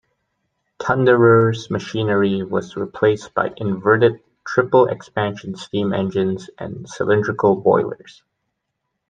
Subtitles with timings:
[0.81, 8.23] "Thunderer"s machinery was replaced by inverted triple-expansion steam engines and cylindrical boilers.